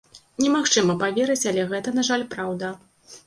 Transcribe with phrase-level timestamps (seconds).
[0.43, 2.73] Немагчыма паверыць, але гэта, на жаль, праўда.